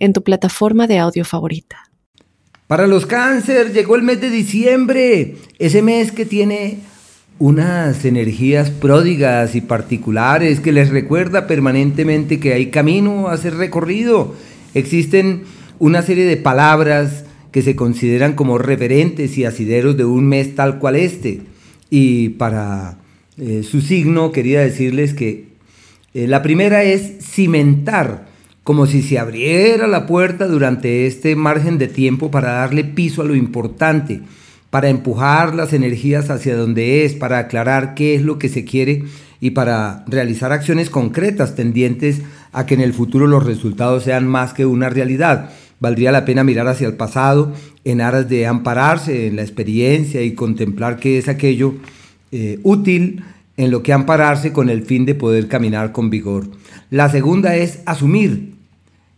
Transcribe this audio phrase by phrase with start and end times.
[0.00, 1.90] en tu plataforma de audio favorita.
[2.66, 6.78] Para los cáncer llegó el mes de diciembre, ese mes que tiene
[7.38, 14.34] unas energías pródigas y particulares que les recuerda permanentemente que hay camino a ser recorrido.
[14.74, 15.44] Existen
[15.78, 20.78] una serie de palabras que se consideran como referentes y asideros de un mes tal
[20.78, 21.40] cual este.
[21.88, 22.98] Y para
[23.36, 25.48] eh, su signo quería decirles que
[26.14, 28.29] eh, la primera es cimentar
[28.64, 33.24] como si se abriera la puerta durante este margen de tiempo para darle piso a
[33.24, 34.20] lo importante,
[34.70, 39.04] para empujar las energías hacia donde es, para aclarar qué es lo que se quiere
[39.40, 42.20] y para realizar acciones concretas tendientes
[42.52, 45.50] a que en el futuro los resultados sean más que una realidad.
[45.80, 50.34] Valdría la pena mirar hacia el pasado en aras de ampararse en la experiencia y
[50.34, 51.74] contemplar qué es aquello
[52.32, 53.24] eh, útil
[53.60, 56.48] en lo que ampararse con el fin de poder caminar con vigor.
[56.88, 58.54] La segunda es asumir,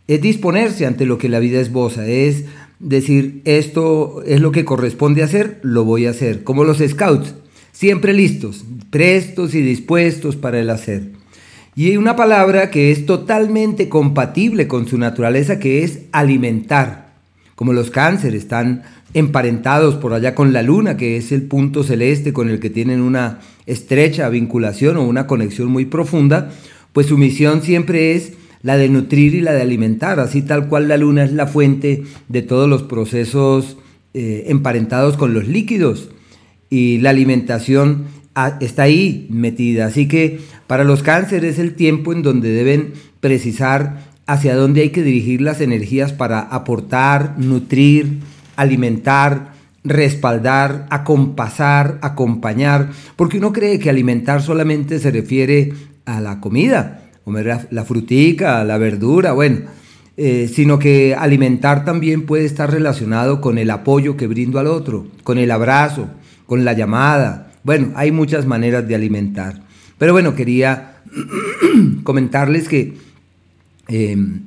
[0.09, 2.43] es disponerse ante lo que la vida esboza, es
[2.77, 7.35] decir, esto es lo que corresponde hacer, lo voy a hacer, como los scouts,
[7.71, 11.11] siempre listos, prestos y dispuestos para el hacer.
[11.73, 17.13] Y hay una palabra que es totalmente compatible con su naturaleza, que es alimentar.
[17.55, 18.83] Como los cánceres están
[19.13, 23.01] emparentados por allá con la luna, que es el punto celeste con el que tienen
[23.01, 26.51] una estrecha vinculación o una conexión muy profunda,
[26.93, 30.87] pues su misión siempre es la de nutrir y la de alimentar, así tal cual
[30.87, 33.77] la luna es la fuente de todos los procesos
[34.13, 36.09] eh, emparentados con los líquidos
[36.69, 39.87] y la alimentación ah, está ahí metida.
[39.87, 44.89] Así que para los cánceres es el tiempo en donde deben precisar hacia dónde hay
[44.89, 48.19] que dirigir las energías para aportar, nutrir,
[48.55, 49.53] alimentar,
[49.83, 55.73] respaldar, acompasar, acompañar, porque uno cree que alimentar solamente se refiere
[56.05, 59.59] a la comida, comer la, frutica, la verdura, bueno,
[60.15, 65.07] eh, sino que alimentar también puede estar relacionado con el apoyo que brindo al otro,
[65.23, 66.07] con el abrazo,
[66.45, 67.51] con la llamada.
[67.63, 69.61] Bueno, hay muchas maneras de alimentar.
[69.97, 70.97] Pero bueno, quería
[72.03, 72.93] comentarles que
[73.87, 74.41] em,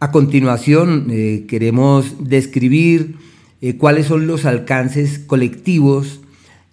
[0.00, 3.16] a continuación eh, queremos describir
[3.60, 6.20] eh, cuáles son los alcances colectivos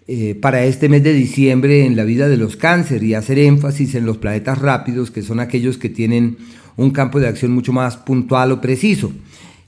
[0.08, 3.96] eh, para este mes de diciembre en la vida de los cáncer y hacer énfasis
[3.96, 6.38] en los planetas rápidos, que son aquellos que tienen
[6.78, 9.12] un campo de acción mucho más puntual o preciso.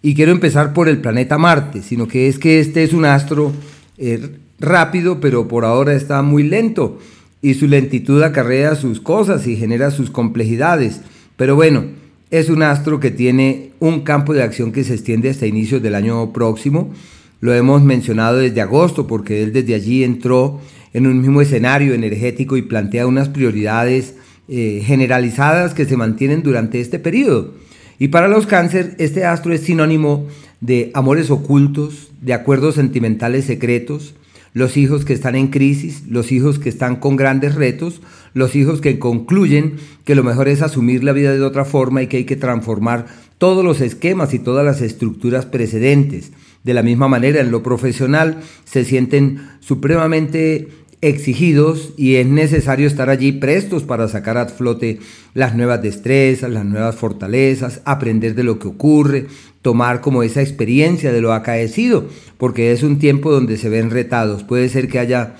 [0.03, 3.51] Y quiero empezar por el planeta Marte, sino que es que este es un astro
[3.97, 6.99] eh, rápido, pero por ahora está muy lento
[7.41, 11.01] y su lentitud acarrea sus cosas y genera sus complejidades.
[11.35, 11.85] Pero bueno,
[12.31, 15.95] es un astro que tiene un campo de acción que se extiende hasta inicios del
[15.95, 16.91] año próximo
[17.39, 20.59] lo hemos mencionado desde agosto porque él desde allí entró
[20.93, 24.15] en un mismo escenario energético y plantea unas prioridades
[24.47, 27.53] eh, generalizadas que se mantienen durante este periodo.
[27.99, 30.25] Y para los cáncer, este astro es sinónimo
[30.61, 34.15] de amores ocultos, de acuerdos sentimentales secretos,
[34.57, 38.01] los hijos que están en crisis, los hijos que están con grandes retos,
[38.33, 42.07] los hijos que concluyen que lo mejor es asumir la vida de otra forma y
[42.07, 43.05] que hay que transformar
[43.37, 46.31] todos los esquemas y todas las estructuras precedentes.
[46.63, 50.69] De la misma manera, en lo profesional se sienten supremamente
[51.01, 54.99] exigidos y es necesario estar allí prestos para sacar a flote
[55.33, 59.27] las nuevas destrezas, las nuevas fortalezas, aprender de lo que ocurre,
[59.61, 64.43] tomar como esa experiencia de lo acaecido, porque es un tiempo donde se ven retados.
[64.43, 65.35] Puede ser que haya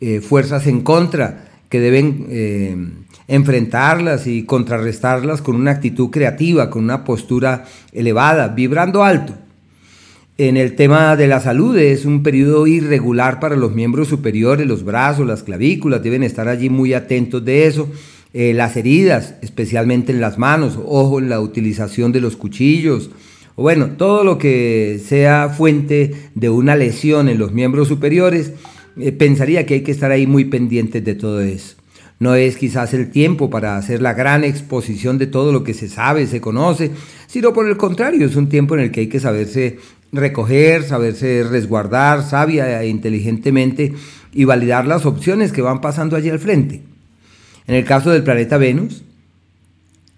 [0.00, 2.76] eh, fuerzas en contra que deben eh,
[3.28, 9.34] enfrentarlas y contrarrestarlas con una actitud creativa, con una postura elevada, vibrando alto.
[10.44, 14.82] En el tema de la salud es un periodo irregular para los miembros superiores, los
[14.82, 17.88] brazos, las clavículas, deben estar allí muy atentos de eso.
[18.34, 23.10] Eh, las heridas, especialmente en las manos, ojo en la utilización de los cuchillos,
[23.54, 28.52] o bueno, todo lo que sea fuente de una lesión en los miembros superiores,
[28.96, 31.76] eh, pensaría que hay que estar ahí muy pendientes de todo eso.
[32.18, 35.88] No es quizás el tiempo para hacer la gran exposición de todo lo que se
[35.88, 36.90] sabe, se conoce,
[37.28, 39.78] sino por el contrario, es un tiempo en el que hay que saberse
[40.12, 43.94] recoger, saberse resguardar sabia e inteligentemente
[44.32, 46.82] y validar las opciones que van pasando allí al frente.
[47.66, 49.02] En el caso del planeta Venus,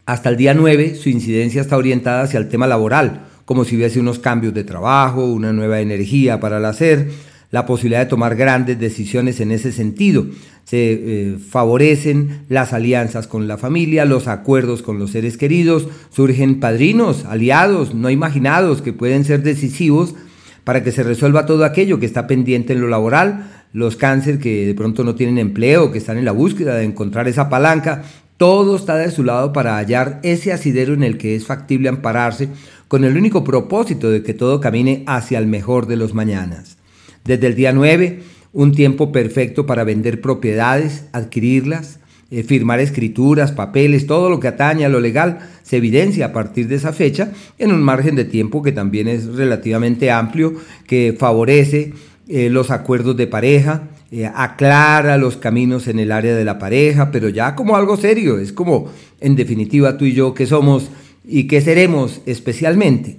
[0.07, 4.01] hasta el día 9 su incidencia está orientada hacia el tema laboral, como si hubiese
[4.01, 7.11] unos cambios de trabajo, una nueva energía para el hacer,
[7.55, 10.27] la posibilidad de tomar grandes decisiones en ese sentido.
[10.65, 16.59] Se eh, favorecen las alianzas con la familia, los acuerdos con los seres queridos, surgen
[16.59, 20.17] padrinos, aliados no imaginados que pueden ser decisivos
[20.65, 24.67] para que se resuelva todo aquello que está pendiente en lo laboral, los cáncer que
[24.67, 28.03] de pronto no tienen empleo, que están en la búsqueda de encontrar esa palanca,
[28.37, 32.49] todo está de su lado para hallar ese asidero en el que es factible ampararse
[32.89, 36.79] con el único propósito de que todo camine hacia el mejor de los mañanas.
[37.25, 38.21] Desde el día 9,
[38.53, 41.99] un tiempo perfecto para vender propiedades, adquirirlas,
[42.31, 46.69] eh, firmar escrituras, papeles, todo lo que atañe a lo legal se evidencia a partir
[46.69, 50.55] de esa fecha en un margen de tiempo que también es relativamente amplio,
[50.87, 51.95] que favorece
[52.29, 57.11] eh, los acuerdos de pareja, eh, aclara los caminos en el área de la pareja,
[57.11, 58.91] pero ya como algo serio, es como
[59.21, 60.91] en definitiva tú y yo que somos
[61.27, 63.17] y que seremos especialmente.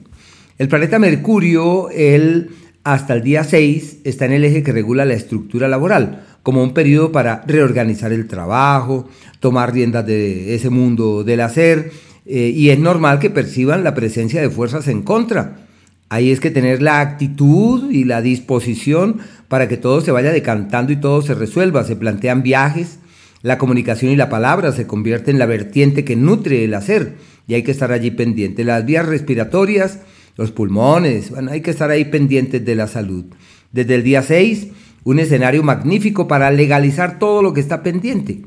[0.57, 2.49] El planeta Mercurio, él
[2.85, 6.75] hasta el día 6 está en el eje que regula la estructura laboral, como un
[6.75, 9.09] periodo para reorganizar el trabajo,
[9.39, 11.91] tomar riendas de ese mundo del hacer,
[12.27, 15.65] eh, y es normal que perciban la presencia de fuerzas en contra.
[16.09, 19.17] Ahí es que tener la actitud y la disposición
[19.47, 21.83] para que todo se vaya decantando y todo se resuelva.
[21.85, 22.99] Se plantean viajes,
[23.41, 27.15] la comunicación y la palabra se convierte en la vertiente que nutre el hacer
[27.47, 28.63] y hay que estar allí pendiente.
[28.63, 30.01] Las vías respiratorias,
[30.35, 33.25] los pulmones, bueno, hay que estar ahí pendientes de la salud.
[33.71, 34.67] Desde el día 6
[35.05, 38.41] un escenario magnífico para legalizar todo lo que está pendiente.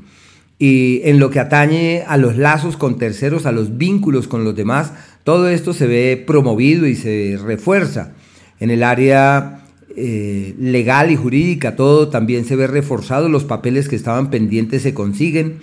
[0.59, 4.55] Y en lo que atañe a los lazos con terceros, a los vínculos con los
[4.55, 4.91] demás,
[5.23, 8.11] todo esto se ve promovido y se refuerza.
[8.59, 9.61] En el área
[9.95, 14.93] eh, legal y jurídica, todo también se ve reforzado, los papeles que estaban pendientes se
[14.93, 15.59] consiguen,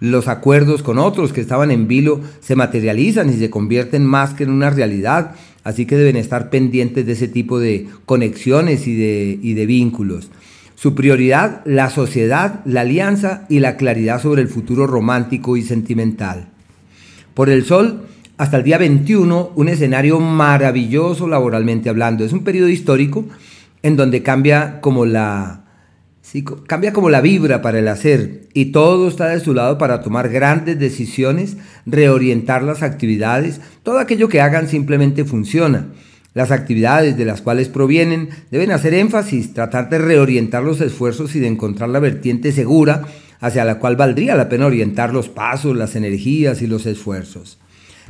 [0.00, 4.44] los acuerdos con otros que estaban en vilo se materializan y se convierten más que
[4.44, 5.34] en una realidad,
[5.68, 10.30] así que deben estar pendientes de ese tipo de conexiones y de, y de vínculos.
[10.76, 16.48] Su prioridad, la sociedad, la alianza y la claridad sobre el futuro romántico y sentimental.
[17.34, 18.06] Por el Sol,
[18.38, 22.24] hasta el día 21, un escenario maravilloso laboralmente hablando.
[22.24, 23.26] Es un periodo histórico
[23.82, 25.67] en donde cambia como la,
[26.66, 30.28] cambia como la vibra para el hacer y todo está de su lado para tomar
[30.28, 35.86] grandes decisiones, reorientar las actividades, todo aquello que hagan simplemente funciona.
[36.34, 41.40] Las actividades de las cuales provienen deben hacer énfasis, tratar de reorientar los esfuerzos y
[41.40, 43.06] de encontrar la vertiente segura
[43.40, 47.58] hacia la cual valdría la pena orientar los pasos, las energías y los esfuerzos.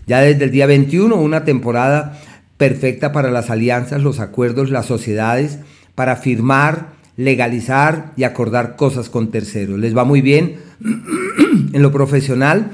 [0.07, 2.21] Ya desde el día 21, una temporada
[2.57, 5.59] perfecta para las alianzas, los acuerdos, las sociedades,
[5.95, 9.79] para firmar, legalizar y acordar cosas con terceros.
[9.79, 10.55] Les va muy bien
[11.73, 12.71] en lo profesional,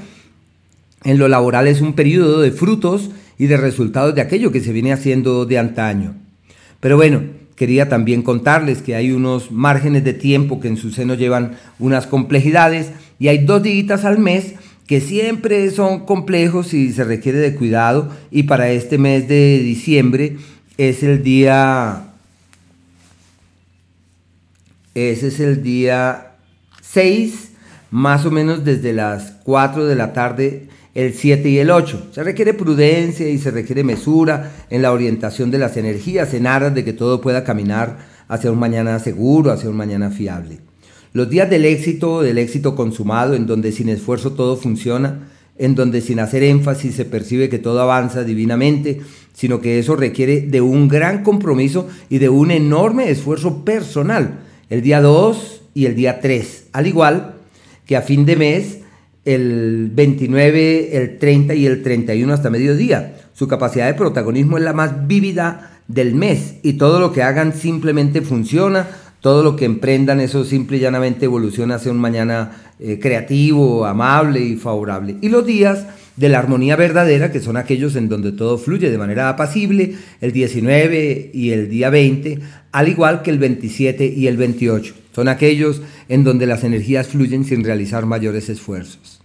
[1.03, 4.71] en lo laboral es un periodo de frutos y de resultados de aquello que se
[4.71, 6.13] viene haciendo de antaño.
[6.79, 7.23] Pero bueno,
[7.55, 12.05] quería también contarles que hay unos márgenes de tiempo que en su seno llevan unas
[12.05, 14.53] complejidades y hay dos días al mes
[14.85, 20.37] que siempre son complejos y se requiere de cuidado y para este mes de diciembre
[20.77, 22.11] es el día
[24.95, 26.37] ese es el día
[26.81, 27.51] 6,
[27.91, 32.11] más o menos desde las 4 de la tarde, el 7 y el 8.
[32.13, 36.73] Se requiere prudencia y se requiere mesura en la orientación de las energías, en aras
[36.73, 37.97] de que todo pueda caminar
[38.29, 40.59] hacia un mañana seguro, hacia un mañana fiable.
[41.11, 45.99] Los días del éxito, del éxito consumado, en donde sin esfuerzo todo funciona, en donde
[45.99, 49.01] sin hacer énfasis se percibe que todo avanza divinamente,
[49.33, 54.81] sino que eso requiere de un gran compromiso y de un enorme esfuerzo personal el
[54.81, 57.35] día 2 y el día 3, al igual
[57.85, 58.79] que a fin de mes
[59.25, 63.15] el 29, el 30 y el 31 hasta mediodía.
[63.33, 67.53] Su capacidad de protagonismo es la más vívida del mes y todo lo que hagan
[67.53, 68.87] simplemente funciona,
[69.19, 74.39] todo lo que emprendan eso simple y llanamente evoluciona hacia un mañana eh, creativo, amable
[74.39, 75.17] y favorable.
[75.21, 78.97] Y los días de la armonía verdadera, que son aquellos en donde todo fluye de
[78.97, 82.39] manera apacible, el 19 y el día 20,
[82.71, 84.95] al igual que el 27 y el 28.
[85.13, 89.21] Son aquellos en donde las energías fluyen sin realizar mayores esfuerzos.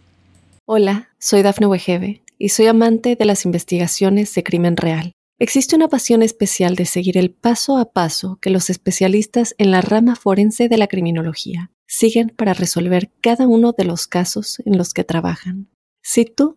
[0.66, 5.12] Hola, soy Dafne Wegebe y soy amante de las investigaciones de crimen real.
[5.40, 9.80] Existe una pasión especial de seguir el paso a paso que los especialistas en la
[9.80, 14.92] rama forense de la criminología siguen para resolver cada uno de los casos en los
[14.92, 15.68] que trabajan.
[16.02, 16.56] Si tú